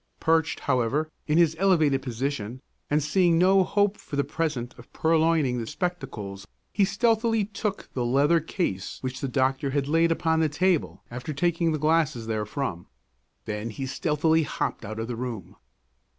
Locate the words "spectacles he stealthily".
5.67-7.45